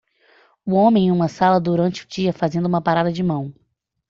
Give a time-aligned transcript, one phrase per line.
[0.65, 3.53] Um homem em uma sala durante o dia fazendo uma parada de mão.